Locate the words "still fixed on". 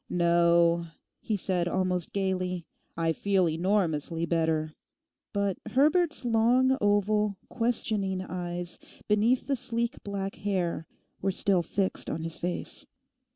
11.31-12.23